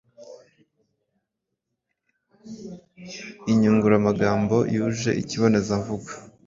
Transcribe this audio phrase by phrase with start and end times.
[3.51, 6.09] Inyungura magambo yuje ikibonezamvugo